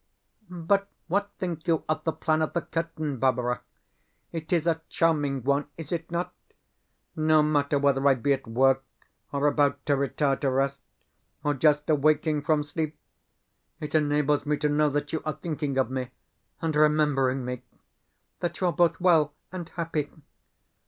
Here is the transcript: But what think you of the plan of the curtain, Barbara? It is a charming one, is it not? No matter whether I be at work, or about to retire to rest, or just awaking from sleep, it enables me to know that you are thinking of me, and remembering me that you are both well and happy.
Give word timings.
But 0.49 0.87
what 1.09 1.29
think 1.37 1.67
you 1.67 1.83
of 1.87 2.05
the 2.05 2.11
plan 2.11 2.41
of 2.41 2.53
the 2.53 2.63
curtain, 2.63 3.17
Barbara? 3.19 3.61
It 4.31 4.51
is 4.51 4.65
a 4.65 4.81
charming 4.89 5.43
one, 5.43 5.67
is 5.77 5.91
it 5.91 6.09
not? 6.09 6.33
No 7.15 7.43
matter 7.43 7.77
whether 7.77 8.07
I 8.07 8.15
be 8.15 8.33
at 8.33 8.47
work, 8.47 8.83
or 9.31 9.45
about 9.45 9.85
to 9.85 9.95
retire 9.95 10.37
to 10.37 10.49
rest, 10.49 10.81
or 11.43 11.53
just 11.53 11.87
awaking 11.87 12.41
from 12.41 12.63
sleep, 12.63 12.97
it 13.79 13.93
enables 13.93 14.43
me 14.47 14.57
to 14.57 14.69
know 14.69 14.89
that 14.89 15.13
you 15.13 15.21
are 15.23 15.33
thinking 15.33 15.77
of 15.77 15.91
me, 15.91 16.09
and 16.63 16.75
remembering 16.75 17.45
me 17.45 17.61
that 18.39 18.59
you 18.59 18.65
are 18.65 18.73
both 18.73 18.99
well 18.99 19.35
and 19.51 19.69
happy. 19.69 20.09